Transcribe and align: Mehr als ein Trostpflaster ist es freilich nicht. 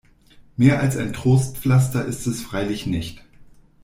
Mehr 0.57 0.79
als 0.79 0.97
ein 0.97 1.13
Trostpflaster 1.13 2.03
ist 2.03 2.25
es 2.25 2.41
freilich 2.41 2.87
nicht. 2.87 3.23